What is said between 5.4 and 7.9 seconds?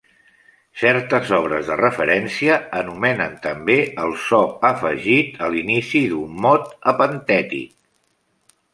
a l'inici d'un mot epentètic.